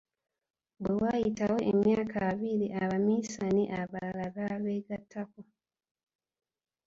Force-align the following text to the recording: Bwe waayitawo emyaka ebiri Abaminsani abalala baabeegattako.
Bwe 0.81 0.93
waayitawo 1.01 1.57
emyaka 1.71 2.17
ebiri 2.31 2.67
Abaminsani 2.81 3.63
abalala 3.79 4.25
baabeegattako. 4.35 5.41